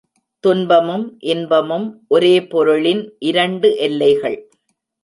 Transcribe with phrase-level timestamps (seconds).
[0.43, 1.17] துன்பமும்
[1.23, 4.39] இன்பமும் ஒரே பொருளின் இரண்டு எல்லைகள்.